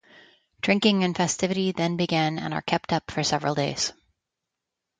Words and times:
Drinking 0.61 1.03
and 1.03 1.15
festivity 1.15 1.73
then 1.73 1.95
begin, 1.95 2.39
and 2.39 2.55
are 2.55 2.63
kept 2.63 2.91
up 2.91 3.11
for 3.11 3.21
several 3.21 3.53
days. 3.53 3.93